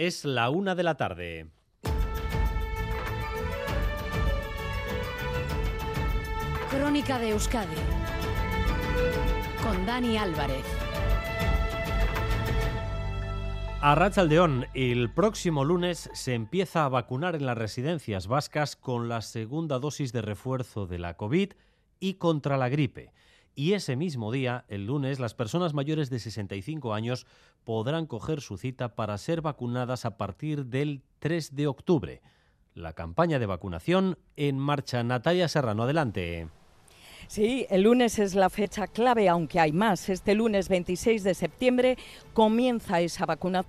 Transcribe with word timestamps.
es 0.00 0.24
la 0.24 0.48
una 0.48 0.74
de 0.74 0.82
la 0.82 0.94
tarde. 0.94 1.50
Crónica 6.70 7.18
de 7.18 7.28
Euskadi 7.28 7.76
con 9.62 9.84
Dani 9.84 10.16
Álvarez. 10.16 10.64
A 13.82 13.94
Rachaldeón, 13.94 14.68
el 14.72 15.12
próximo 15.12 15.66
lunes 15.66 16.08
se 16.14 16.32
empieza 16.32 16.86
a 16.86 16.88
vacunar 16.88 17.34
en 17.34 17.44
las 17.44 17.58
residencias 17.58 18.26
vascas 18.26 18.76
con 18.76 19.10
la 19.10 19.20
segunda 19.20 19.78
dosis 19.78 20.14
de 20.14 20.22
refuerzo 20.22 20.86
de 20.86 20.98
la 20.98 21.18
COVID 21.18 21.52
y 21.98 22.14
contra 22.14 22.56
la 22.56 22.70
gripe. 22.70 23.12
Y 23.54 23.72
ese 23.72 23.96
mismo 23.96 24.32
día, 24.32 24.64
el 24.68 24.86
lunes, 24.86 25.18
las 25.18 25.34
personas 25.34 25.74
mayores 25.74 26.08
de 26.08 26.18
65 26.18 26.94
años 26.94 27.26
podrán 27.64 28.06
coger 28.06 28.40
su 28.40 28.56
cita 28.56 28.94
para 28.94 29.18
ser 29.18 29.42
vacunadas 29.42 30.04
a 30.04 30.16
partir 30.16 30.66
del 30.66 31.02
3 31.18 31.56
de 31.56 31.66
octubre. 31.66 32.22
La 32.74 32.92
campaña 32.92 33.38
de 33.38 33.46
vacunación 33.46 34.18
en 34.36 34.58
marcha. 34.58 35.02
Natalia 35.02 35.48
Serrano, 35.48 35.82
adelante. 35.82 36.48
Sí, 37.26 37.66
el 37.70 37.82
lunes 37.82 38.18
es 38.18 38.34
la 38.34 38.50
fecha 38.50 38.86
clave, 38.86 39.28
aunque 39.28 39.60
hay 39.60 39.72
más. 39.72 40.08
Este 40.08 40.34
lunes 40.34 40.68
26 40.68 41.22
de 41.22 41.34
septiembre 41.34 41.98
comienza 42.32 43.00
esa 43.00 43.26
vacuna. 43.26 43.64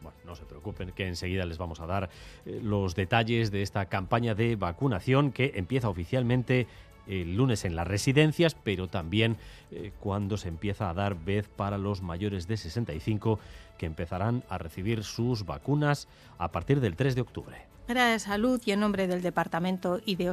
Bueno, 0.00 0.16
no 0.24 0.34
se 0.34 0.44
preocupen, 0.44 0.92
que 0.92 1.06
enseguida 1.06 1.44
les 1.44 1.58
vamos 1.58 1.80
a 1.80 1.86
dar 1.86 2.10
eh, 2.44 2.60
los 2.62 2.94
detalles 2.94 3.50
de 3.50 3.62
esta 3.62 3.86
campaña 3.86 4.34
de 4.34 4.56
vacunación 4.56 5.32
que 5.32 5.52
empieza 5.54 5.88
oficialmente 5.88 6.66
el 7.06 7.36
lunes 7.36 7.64
en 7.64 7.76
las 7.76 7.86
residencias, 7.86 8.54
pero 8.54 8.88
también 8.88 9.36
eh, 9.70 9.92
cuando 10.00 10.36
se 10.36 10.48
empieza 10.48 10.90
a 10.90 10.94
dar 10.94 11.14
vez 11.14 11.48
para 11.48 11.78
los 11.78 12.02
mayores 12.02 12.46
de 12.46 12.56
65 12.56 13.38
que 13.78 13.86
empezarán 13.86 14.44
a 14.48 14.58
recibir 14.58 15.04
sus 15.04 15.44
vacunas 15.44 16.08
a 16.38 16.52
partir 16.52 16.80
del 16.80 16.96
3 16.96 17.14
de 17.14 17.20
octubre. 17.20 17.66
Era 17.88 18.06
de 18.06 18.18
Salud 18.18 18.60
y 18.64 18.72
en 18.72 18.80
nombre 18.80 19.06
del 19.06 19.22
Departamento 19.22 20.00
y 20.04 20.16
de 20.16 20.32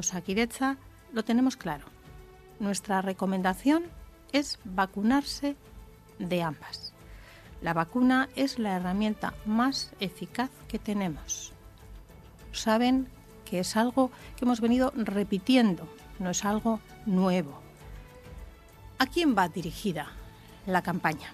lo 1.14 1.24
tenemos 1.24 1.56
claro 1.56 1.86
nuestra 2.60 3.02
recomendación 3.02 3.84
es 4.32 4.60
vacunarse 4.64 5.56
de 6.20 6.42
ambas. 6.42 6.94
La 7.62 7.74
vacuna 7.74 8.30
es 8.36 8.60
la 8.60 8.76
herramienta 8.76 9.34
más 9.46 9.92
eficaz 10.00 10.50
que 10.68 10.80
tenemos. 10.80 11.54
Saben 12.52 13.08
que 13.46 13.60
es 13.60 13.76
algo 13.76 14.12
que 14.36 14.46
hemos 14.46 14.62
venido 14.62 14.92
repitiendo, 14.96 15.88
no 16.20 16.30
es 16.30 16.46
algo 16.46 16.80
nuevo. 17.06 17.60
¿A 19.00 19.06
quién 19.06 19.36
va 19.38 19.50
dirigida 19.50 20.08
la 20.66 20.82
campaña? 20.82 21.30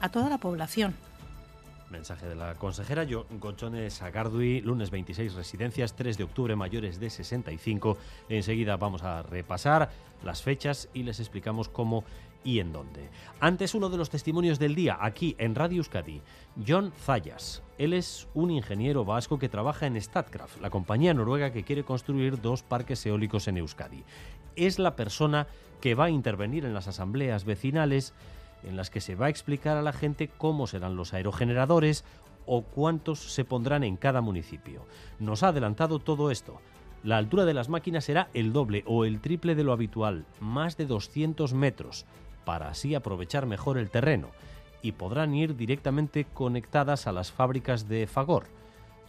A 0.00 0.08
toda 0.08 0.28
la 0.28 0.38
población 0.38 0.94
Mensaje 1.92 2.26
de 2.26 2.34
la 2.34 2.54
consejera 2.54 3.04
Yo, 3.04 3.26
Gochones 3.38 3.92
Sagardui, 3.92 4.62
lunes 4.62 4.90
26 4.90 5.34
residencias, 5.34 5.94
3 5.94 6.16
de 6.16 6.24
octubre 6.24 6.56
mayores 6.56 6.98
de 6.98 7.10
65. 7.10 7.98
Enseguida 8.30 8.78
vamos 8.78 9.02
a 9.02 9.22
repasar 9.22 9.90
las 10.24 10.42
fechas 10.42 10.88
y 10.94 11.02
les 11.02 11.20
explicamos 11.20 11.68
cómo 11.68 12.04
y 12.44 12.60
en 12.60 12.72
dónde. 12.72 13.10
Antes 13.40 13.74
uno 13.74 13.90
de 13.90 13.98
los 13.98 14.08
testimonios 14.08 14.58
del 14.58 14.74
día 14.74 14.96
aquí 15.00 15.36
en 15.38 15.54
Radio 15.54 15.78
Euskadi, 15.78 16.22
John 16.66 16.92
Zayas. 16.98 17.62
Él 17.76 17.92
es 17.92 18.26
un 18.32 18.50
ingeniero 18.50 19.04
vasco 19.04 19.38
que 19.38 19.50
trabaja 19.50 19.86
en 19.86 20.00
Statkraft, 20.00 20.62
la 20.62 20.70
compañía 20.70 21.12
noruega 21.12 21.52
que 21.52 21.62
quiere 21.62 21.84
construir 21.84 22.40
dos 22.40 22.62
parques 22.62 23.04
eólicos 23.04 23.48
en 23.48 23.58
Euskadi. 23.58 24.02
Es 24.56 24.78
la 24.78 24.96
persona 24.96 25.46
que 25.82 25.94
va 25.94 26.06
a 26.06 26.10
intervenir 26.10 26.64
en 26.64 26.72
las 26.72 26.88
asambleas 26.88 27.44
vecinales 27.44 28.14
en 28.64 28.76
las 28.76 28.90
que 28.90 29.00
se 29.00 29.14
va 29.14 29.26
a 29.26 29.30
explicar 29.30 29.76
a 29.76 29.82
la 29.82 29.92
gente 29.92 30.28
cómo 30.28 30.66
serán 30.66 30.96
los 30.96 31.14
aerogeneradores 31.14 32.04
o 32.46 32.62
cuántos 32.62 33.32
se 33.32 33.44
pondrán 33.44 33.84
en 33.84 33.96
cada 33.96 34.20
municipio. 34.20 34.84
Nos 35.18 35.42
ha 35.42 35.48
adelantado 35.48 35.98
todo 35.98 36.30
esto. 36.30 36.60
La 37.04 37.16
altura 37.16 37.44
de 37.44 37.54
las 37.54 37.68
máquinas 37.68 38.04
será 38.04 38.28
el 38.34 38.52
doble 38.52 38.84
o 38.86 39.04
el 39.04 39.20
triple 39.20 39.54
de 39.54 39.64
lo 39.64 39.72
habitual, 39.72 40.24
más 40.40 40.76
de 40.76 40.86
200 40.86 41.52
metros, 41.54 42.06
para 42.44 42.68
así 42.68 42.94
aprovechar 42.94 43.46
mejor 43.46 43.78
el 43.78 43.90
terreno, 43.90 44.28
y 44.82 44.92
podrán 44.92 45.34
ir 45.34 45.56
directamente 45.56 46.26
conectadas 46.32 47.06
a 47.06 47.12
las 47.12 47.32
fábricas 47.32 47.88
de 47.88 48.06
Fagor. 48.06 48.46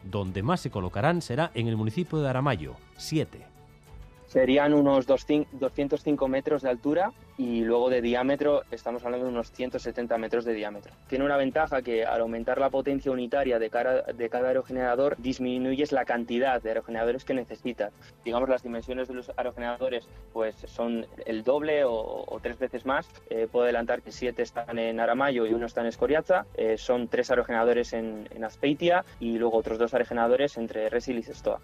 Donde 0.04 0.44
más 0.44 0.62
se 0.62 0.72
colocarán 0.72 1.22
será 1.22 1.52
en 1.54 1.68
el 1.68 1.78
municipio 1.78 2.20
de 2.20 2.30
Aramayo, 2.30 2.76
7 2.98 3.54
serían 4.34 4.74
unos 4.74 5.06
205 5.06 6.28
metros 6.28 6.64
de 6.64 6.70
altura 6.70 7.14
y 7.38 7.62
luego 7.62 7.90
de 7.90 8.02
diámetro 8.02 8.64
estamos 8.72 9.04
hablando 9.04 9.26
de 9.26 9.32
unos 9.32 9.52
170 9.52 10.18
metros 10.18 10.46
de 10.46 10.54
diámetro. 10.54 10.94
Tiene 11.08 11.26
una 11.26 11.38
ventaja 11.38 11.82
que 11.82 12.06
al 12.06 12.22
aumentar 12.22 12.60
la 12.60 12.70
potencia 12.70 13.12
unitaria 13.12 13.60
de 13.60 13.70
cada, 13.70 14.04
de 14.04 14.30
cada 14.30 14.50
aerogenerador 14.50 15.16
disminuyes 15.18 15.92
la 15.92 16.06
cantidad 16.06 16.62
de 16.62 16.70
aerogeneradores 16.70 17.26
que 17.26 17.34
necesitas. 17.34 17.94
Digamos 18.24 18.50
las 18.50 18.64
dimensiones 18.64 19.08
de 19.08 19.16
los 19.16 19.32
aerogeneradores 19.36 20.08
pues 20.32 20.56
son 20.68 21.06
el 21.26 21.44
doble 21.44 21.84
o, 21.86 22.40
tres 22.42 22.60
veces 22.60 22.86
más. 22.86 23.10
Eh, 23.30 23.48
puedo 23.52 23.66
adelantar 23.66 24.02
que 24.02 24.12
siete 24.12 24.42
están 24.42 24.78
en 24.78 25.00
Aramayo 25.00 25.46
y 25.46 25.54
uno 25.54 25.66
está 25.66 25.82
en 25.82 25.88
Escoriaza. 25.88 26.46
Eh, 26.56 26.78
son 26.78 27.08
tres 27.08 27.30
aerogeneradores 27.30 27.94
en, 27.94 28.28
en 28.32 28.44
Azpeitia 28.44 29.06
y 29.20 29.38
luego 29.38 29.58
otros 29.58 29.78
dos 29.78 29.94
aerogeneradores 29.94 30.58
entre 30.58 30.90
Resil 30.90 31.18
y 31.18 31.24
Sestoa. 31.24 31.60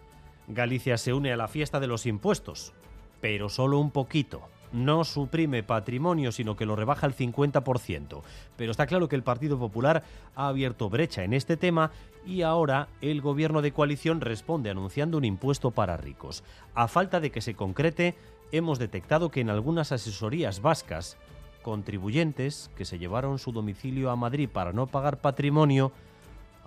Galicia 0.47 0.97
se 0.97 1.13
une 1.13 1.31
a 1.31 1.38
la 1.38 1.47
fiesta 1.47 1.79
de 1.79 1.88
los 1.88 2.08
impuestos, 2.08 2.74
pero 3.22 3.50
solo 3.50 3.79
un 3.79 3.91
poquito. 3.91 4.41
No 4.72 5.03
suprime 5.03 5.63
patrimonio, 5.63 6.31
sino 6.31 6.56
que 6.56 6.66
lo 6.66 6.75
rebaja 6.75 7.06
al 7.06 7.16
50%. 7.16 8.22
Pero 8.56 8.72
está 8.72 8.85
claro 8.85 9.07
que 9.09 9.16
el 9.16 9.24
Partido 9.24 9.57
Popular 9.57 10.03
ha 10.35 10.47
abierto 10.47 10.90
brecha 10.90 11.24
en 11.24 11.34
este 11.34 11.57
tema 11.57 11.91
y 12.25 12.44
ahora 12.44 12.88
el 13.02 13.22
gobierno 13.22 13.62
de 13.62 13.72
coalición 13.72 14.22
responde 14.22 14.69
anunciando 14.69 15.18
un 15.18 15.25
impuesto 15.25 15.72
para 15.72 15.97
ricos. 15.97 16.44
A 16.75 16.88
falta 16.88 17.19
de 17.19 17.31
que 17.31 17.41
se 17.41 17.56
concrete, 17.56 18.16
hemos 18.52 18.79
detectado 18.79 19.29
que 19.29 19.41
en 19.41 19.50
algunas 19.50 19.91
asesorías 19.91 20.62
vascas, 20.62 21.18
contribuyentes 21.62 22.69
que 22.75 22.85
se 22.85 23.00
llevaron 23.00 23.40
su 23.40 23.52
domicilio 23.52 24.12
a 24.12 24.16
Madrid 24.16 24.50
para 24.52 24.74
no 24.74 24.88
pagar 24.88 25.19
patrimonio, 25.19 25.91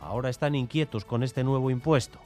ahora 0.01 0.29
están 0.29 0.55
inquietos 0.55 1.05
con 1.05 1.23
este 1.23 1.45
nuevo 1.45 1.71
impuesto. 1.71 2.19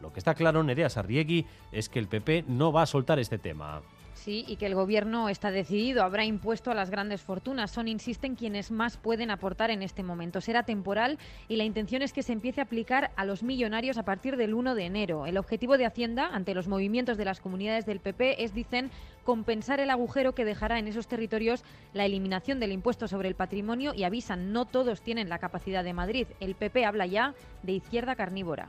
Lo 0.00 0.12
que 0.12 0.20
está 0.20 0.34
claro, 0.34 0.62
Nerea 0.62 0.90
Sarriegui, 0.90 1.46
es 1.72 1.88
que 1.88 1.98
el 1.98 2.08
PP 2.08 2.44
no 2.48 2.72
va 2.72 2.82
a 2.82 2.86
soltar 2.86 3.18
este 3.18 3.38
tema. 3.38 3.82
Sí, 4.16 4.44
y 4.48 4.56
que 4.56 4.66
el 4.66 4.74
gobierno 4.74 5.28
está 5.28 5.50
decidido, 5.50 6.02
habrá 6.02 6.24
impuesto 6.24 6.70
a 6.70 6.74
las 6.74 6.90
grandes 6.90 7.20
fortunas. 7.20 7.70
Son, 7.70 7.86
insisten, 7.86 8.34
quienes 8.34 8.70
más 8.70 8.96
pueden 8.96 9.30
aportar 9.30 9.70
en 9.70 9.82
este 9.82 10.02
momento. 10.02 10.40
Será 10.40 10.64
temporal 10.64 11.18
y 11.48 11.56
la 11.56 11.64
intención 11.64 12.02
es 12.02 12.12
que 12.12 12.22
se 12.22 12.32
empiece 12.32 12.60
a 12.60 12.64
aplicar 12.64 13.12
a 13.14 13.24
los 13.24 13.42
millonarios 13.42 13.98
a 13.98 14.04
partir 14.04 14.36
del 14.36 14.54
1 14.54 14.74
de 14.74 14.86
enero. 14.86 15.26
El 15.26 15.36
objetivo 15.36 15.76
de 15.76 15.84
Hacienda, 15.84 16.30
ante 16.32 16.54
los 16.54 16.66
movimientos 16.66 17.18
de 17.18 17.26
las 17.26 17.40
comunidades 17.40 17.84
del 17.84 18.00
PP, 18.00 18.42
es, 18.42 18.54
dicen, 18.54 18.90
compensar 19.22 19.80
el 19.80 19.90
agujero 19.90 20.34
que 20.34 20.46
dejará 20.46 20.78
en 20.78 20.88
esos 20.88 21.06
territorios 21.06 21.62
la 21.92 22.06
eliminación 22.06 22.58
del 22.58 22.72
impuesto 22.72 23.06
sobre 23.08 23.28
el 23.28 23.34
patrimonio 23.34 23.92
y 23.94 24.04
avisan, 24.04 24.50
no 24.50 24.64
todos 24.64 25.02
tienen 25.02 25.28
la 25.28 25.38
capacidad 25.38 25.84
de 25.84 25.92
Madrid. 25.92 26.26
El 26.40 26.54
PP 26.54 26.86
habla 26.86 27.06
ya 27.06 27.34
de 27.62 27.72
izquierda 27.72 28.16
carnívora. 28.16 28.68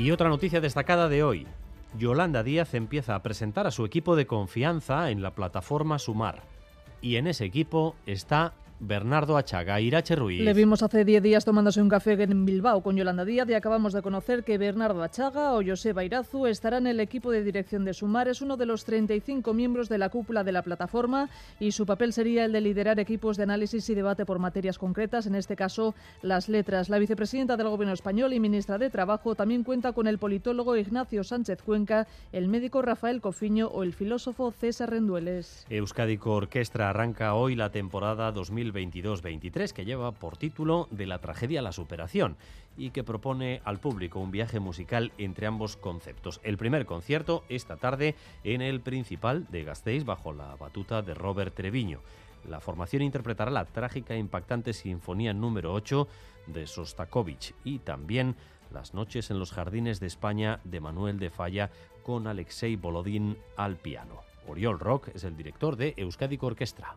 Y 0.00 0.12
otra 0.12 0.30
noticia 0.30 0.62
destacada 0.62 1.10
de 1.10 1.22
hoy. 1.22 1.46
Yolanda 1.98 2.42
Díaz 2.42 2.72
empieza 2.72 3.14
a 3.14 3.22
presentar 3.22 3.66
a 3.66 3.70
su 3.70 3.84
equipo 3.84 4.16
de 4.16 4.26
confianza 4.26 5.10
en 5.10 5.20
la 5.20 5.34
plataforma 5.34 5.98
Sumar. 5.98 6.42
Y 7.02 7.16
en 7.16 7.26
ese 7.26 7.44
equipo 7.44 7.96
está 8.06 8.54
Bernardo 8.80 9.36
Achaga, 9.36 9.78
Irache 9.78 10.16
Ruiz. 10.16 10.40
Le 10.40 10.54
vimos 10.54 10.82
hace 10.82 11.04
10 11.04 11.22
días 11.22 11.44
tomándose 11.44 11.82
un 11.82 11.90
café 11.90 12.14
en 12.22 12.46
Bilbao 12.46 12.82
con 12.82 12.96
Yolanda 12.96 13.26
Díaz 13.26 13.46
y 13.50 13.52
acabamos 13.52 13.92
de 13.92 14.00
conocer 14.00 14.42
que 14.42 14.56
Bernardo 14.56 15.02
Achaga 15.02 15.52
o 15.52 15.62
Joseba 15.62 16.02
Irazu 16.02 16.46
estará 16.46 16.78
en 16.78 16.86
el 16.86 16.98
equipo 16.98 17.30
de 17.30 17.44
dirección 17.44 17.84
de 17.84 17.92
Sumar. 17.92 18.28
Es 18.28 18.40
uno 18.40 18.56
de 18.56 18.64
los 18.64 18.86
35 18.86 19.52
miembros 19.52 19.90
de 19.90 19.98
la 19.98 20.08
cúpula 20.08 20.44
de 20.44 20.52
la 20.52 20.62
plataforma 20.62 21.28
y 21.58 21.72
su 21.72 21.84
papel 21.84 22.14
sería 22.14 22.46
el 22.46 22.52
de 22.52 22.62
liderar 22.62 22.98
equipos 22.98 23.36
de 23.36 23.42
análisis 23.42 23.88
y 23.90 23.94
debate 23.94 24.24
por 24.24 24.38
materias 24.38 24.78
concretas, 24.78 25.26
en 25.26 25.34
este 25.34 25.56
caso 25.56 25.94
las 26.22 26.48
letras. 26.48 26.88
La 26.88 26.98
vicepresidenta 26.98 27.58
del 27.58 27.68
Gobierno 27.68 27.92
español 27.92 28.32
y 28.32 28.40
ministra 28.40 28.78
de 28.78 28.88
Trabajo 28.88 29.34
también 29.34 29.62
cuenta 29.62 29.92
con 29.92 30.06
el 30.06 30.16
politólogo 30.16 30.78
Ignacio 30.78 31.22
Sánchez 31.22 31.60
Cuenca, 31.62 32.06
el 32.32 32.48
médico 32.48 32.80
Rafael 32.80 33.20
Cofiño 33.20 33.68
o 33.68 33.82
el 33.82 33.92
filósofo 33.92 34.52
César 34.52 34.88
Rendueles. 34.88 35.66
Euskadico 35.68 36.32
Orquestra 36.32 36.88
arranca 36.88 37.34
hoy 37.34 37.56
la 37.56 37.70
temporada 37.70 38.32
2020 38.32 38.69
22-23 38.72 39.72
que 39.72 39.84
lleva 39.84 40.12
por 40.12 40.36
título 40.36 40.88
De 40.90 41.06
la 41.06 41.18
tragedia 41.18 41.60
a 41.60 41.62
la 41.62 41.72
superación 41.72 42.36
y 42.76 42.90
que 42.90 43.04
propone 43.04 43.60
al 43.64 43.78
público 43.78 44.20
un 44.20 44.30
viaje 44.30 44.60
musical 44.60 45.12
entre 45.18 45.46
ambos 45.46 45.76
conceptos. 45.76 46.40
El 46.42 46.56
primer 46.56 46.86
concierto 46.86 47.44
esta 47.48 47.76
tarde 47.76 48.14
en 48.44 48.62
el 48.62 48.80
Principal 48.80 49.46
de 49.50 49.64
Gasteiz 49.64 50.04
bajo 50.04 50.32
la 50.32 50.56
batuta 50.56 51.02
de 51.02 51.14
Robert 51.14 51.54
Treviño. 51.54 52.00
La 52.48 52.60
formación 52.60 53.02
interpretará 53.02 53.50
la 53.50 53.66
trágica 53.66 54.14
e 54.14 54.18
impactante 54.18 54.72
Sinfonía 54.72 55.34
número 55.34 55.74
8 55.74 56.08
de 56.46 56.66
Sostakovich 56.66 57.54
y 57.64 57.80
también 57.80 58.34
Las 58.72 58.94
noches 58.94 59.30
en 59.32 59.40
los 59.40 59.50
jardines 59.50 59.98
de 59.98 60.06
España 60.06 60.60
de 60.62 60.80
Manuel 60.80 61.18
de 61.18 61.30
Falla 61.30 61.70
con 62.04 62.28
Alexei 62.28 62.76
Bolodín 62.76 63.36
al 63.56 63.76
piano. 63.76 64.20
Oriol 64.46 64.78
Rock 64.78 65.08
es 65.14 65.24
el 65.24 65.36
director 65.36 65.76
de 65.76 65.94
Euskadi 65.96 66.38
Orquestra. 66.40 66.96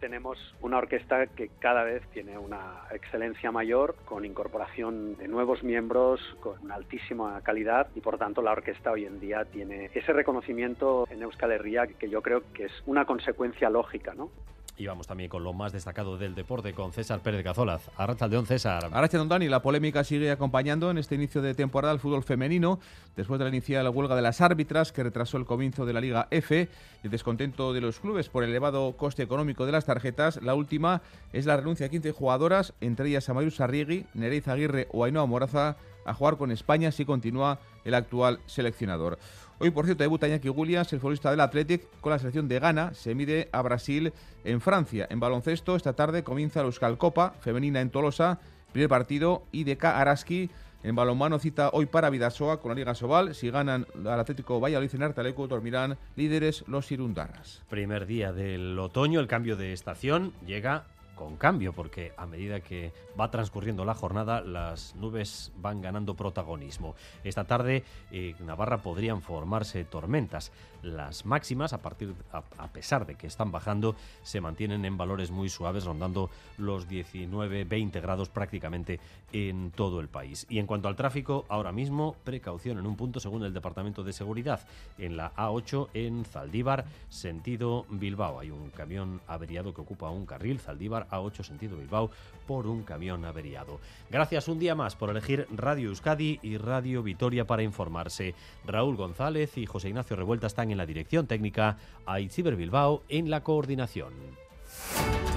Tenemos 0.00 0.38
una 0.60 0.78
orquesta 0.78 1.26
que 1.26 1.50
cada 1.58 1.84
vez 1.84 2.02
tiene 2.12 2.38
una 2.38 2.82
excelencia 2.90 3.50
mayor, 3.50 3.96
con 4.04 4.24
incorporación 4.24 5.16
de 5.16 5.28
nuevos 5.28 5.62
miembros, 5.62 6.20
con 6.40 6.60
una 6.62 6.74
altísima 6.74 7.40
calidad 7.42 7.88
y 7.94 8.00
por 8.00 8.18
tanto 8.18 8.42
la 8.42 8.52
orquesta 8.52 8.92
hoy 8.92 9.04
en 9.06 9.20
día 9.20 9.44
tiene 9.44 9.90
ese 9.94 10.12
reconocimiento 10.12 11.06
en 11.10 11.22
Euskal 11.22 11.52
Herria 11.52 11.86
que 11.86 12.08
yo 12.08 12.22
creo 12.22 12.42
que 12.52 12.64
es 12.64 12.72
una 12.86 13.04
consecuencia 13.04 13.70
lógica, 13.70 14.14
¿no? 14.14 14.30
Y 14.78 14.86
vamos 14.86 15.06
también 15.06 15.30
con 15.30 15.42
lo 15.42 15.54
más 15.54 15.72
destacado 15.72 16.18
del 16.18 16.34
deporte 16.34 16.74
con 16.74 16.92
César 16.92 17.20
Pérez 17.20 17.42
Cazolaz. 17.42 17.88
Arracha 17.96 18.28
León 18.28 18.44
César. 18.44 18.90
Arracha 18.92 19.16
Don 19.16 19.28
Dani, 19.28 19.48
la 19.48 19.62
polémica 19.62 20.04
sigue 20.04 20.30
acompañando 20.30 20.90
en 20.90 20.98
este 20.98 21.14
inicio 21.14 21.40
de 21.40 21.54
temporada 21.54 21.94
el 21.94 21.98
fútbol 21.98 22.22
femenino, 22.24 22.78
después 23.16 23.38
de 23.38 23.44
la 23.44 23.48
inicial 23.48 23.88
huelga 23.88 24.14
de 24.14 24.20
las 24.20 24.42
árbitras 24.42 24.92
que 24.92 25.02
retrasó 25.02 25.38
el 25.38 25.46
comienzo 25.46 25.86
de 25.86 25.94
la 25.94 26.02
Liga 26.02 26.28
F, 26.30 26.68
el 27.02 27.10
descontento 27.10 27.72
de 27.72 27.80
los 27.80 28.00
clubes 28.00 28.28
por 28.28 28.44
el 28.44 28.50
elevado 28.50 28.98
coste 28.98 29.22
económico 29.22 29.64
de 29.64 29.72
las 29.72 29.86
tarjetas. 29.86 30.42
La 30.42 30.54
última 30.54 31.00
es 31.32 31.46
la 31.46 31.56
renuncia 31.56 31.86
de 31.86 31.90
15 31.90 32.12
jugadoras, 32.12 32.74
entre 32.82 33.08
ellas 33.08 33.30
Amayu 33.30 33.50
Sarriegui, 33.50 34.04
Nereiz 34.12 34.46
Aguirre 34.46 34.88
o 34.92 35.04
Ainhoa 35.04 35.24
Moraza, 35.24 35.76
a 36.04 36.14
jugar 36.14 36.36
con 36.36 36.50
España 36.50 36.92
si 36.92 37.04
continúa 37.04 37.58
el 37.84 37.94
actual 37.94 38.40
seleccionador. 38.46 39.18
Hoy, 39.58 39.70
por 39.70 39.86
cierto, 39.86 40.02
debuta 40.02 40.28
Iñaki 40.28 40.50
Williams, 40.50 40.92
el 40.92 41.00
futbolista 41.00 41.30
del 41.30 41.40
Athletic, 41.40 41.88
con 42.00 42.10
la 42.10 42.18
selección 42.18 42.46
de 42.46 42.60
Ghana. 42.60 42.92
Se 42.92 43.14
mide 43.14 43.48
a 43.52 43.62
Brasil 43.62 44.12
en 44.44 44.60
Francia. 44.60 45.06
En 45.08 45.18
baloncesto, 45.18 45.76
esta 45.76 45.94
tarde 45.94 46.22
comienza 46.22 46.60
la 46.60 46.66
Euskal 46.66 46.98
Copa 46.98 47.34
femenina 47.40 47.80
en 47.80 47.88
Tolosa. 47.88 48.38
Primer 48.72 48.90
partido, 48.90 49.44
IDK 49.52 49.84
Araski. 49.84 50.50
En 50.82 50.94
balonmano 50.94 51.38
cita 51.38 51.70
hoy 51.72 51.86
para 51.86 52.10
Vidasoa 52.10 52.60
con 52.60 52.68
la 52.68 52.74
Liga 52.74 52.94
Sobal. 52.94 53.34
Si 53.34 53.50
ganan 53.50 53.86
al 53.94 54.20
Atlético 54.20 54.60
Valladolid 54.60 54.94
en 54.94 55.02
Artaleco, 55.02 55.48
dormirán 55.48 55.96
líderes 56.16 56.62
los 56.68 56.92
Irundarras. 56.92 57.62
Primer 57.70 58.06
día 58.06 58.32
del 58.32 58.78
otoño, 58.78 59.20
el 59.20 59.26
cambio 59.26 59.56
de 59.56 59.72
estación 59.72 60.34
llega 60.46 60.84
con 61.16 61.36
cambio, 61.36 61.72
porque 61.72 62.12
a 62.16 62.26
medida 62.26 62.60
que 62.60 62.92
va 63.18 63.30
transcurriendo 63.30 63.84
la 63.84 63.94
jornada, 63.94 64.40
las 64.42 64.94
nubes 64.94 65.50
van 65.56 65.80
ganando 65.80 66.14
protagonismo. 66.14 66.94
Esta 67.24 67.44
tarde 67.44 67.82
en 68.12 68.46
Navarra 68.46 68.78
podrían 68.78 69.22
formarse 69.22 69.84
tormentas. 69.84 70.52
Las 70.82 71.26
máximas, 71.26 71.72
a, 71.72 71.78
partir, 71.78 72.14
a, 72.30 72.68
pesar 72.68 73.06
de 73.06 73.16
que 73.16 73.26
están 73.26 73.50
bajando, 73.50 73.96
se 74.22 74.40
mantienen 74.40 74.84
en 74.84 74.96
valores 74.96 75.32
muy 75.32 75.48
suaves, 75.48 75.84
rondando 75.84 76.30
los 76.58 76.88
19-20 76.88 78.00
grados 78.00 78.28
prácticamente 78.28 79.00
en 79.32 79.72
todo 79.72 80.00
el 80.00 80.08
país. 80.08 80.46
Y 80.48 80.58
en 80.58 80.66
cuanto 80.66 80.86
al 80.86 80.94
tráfico, 80.94 81.44
ahora 81.48 81.72
mismo 81.72 82.14
precaución 82.22 82.78
en 82.78 82.86
un 82.86 82.96
punto 82.96 83.18
según 83.18 83.42
el 83.42 83.54
Departamento 83.54 84.04
de 84.04 84.12
Seguridad. 84.12 84.60
En 84.98 85.16
la 85.16 85.34
A8 85.34 85.88
en 85.94 86.24
Zaldívar, 86.24 86.84
sentido 87.08 87.86
Bilbao. 87.88 88.38
Hay 88.38 88.50
un 88.50 88.70
camión 88.70 89.20
averiado 89.26 89.74
que 89.74 89.80
ocupa 89.80 90.10
un 90.10 90.26
carril, 90.26 90.60
Zaldívar 90.60 91.05
A8 91.10 91.44
sentido 91.44 91.76
Bilbao, 91.76 92.10
por 92.46 92.66
un 92.66 92.82
camión 92.82 93.24
averiado. 93.24 93.80
Gracias 94.10 94.48
un 94.48 94.58
día 94.58 94.74
más 94.74 94.96
por 94.96 95.10
elegir 95.10 95.46
Radio 95.50 95.88
Euskadi 95.88 96.38
y 96.42 96.56
Radio 96.58 97.02
Vitoria 97.02 97.46
para 97.46 97.62
informarse. 97.62 98.34
Raúl 98.64 98.96
González 98.96 99.56
y 99.58 99.66
José 99.66 99.88
Ignacio 99.88 100.16
Revuelta 100.16 100.46
están 100.46 100.70
en 100.70 100.78
la 100.78 100.86
dirección 100.86 101.26
técnica, 101.26 101.78
Aitziber 102.06 102.56
Bilbao 102.56 103.02
en 103.08 103.30
la 103.30 103.42
coordinación. 103.42 104.12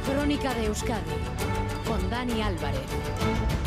Crónica 0.06 0.54
de 0.54 0.66
Euskadi 0.66 1.12
con 1.86 2.10
Dani 2.10 2.42
Álvarez. 2.42 3.59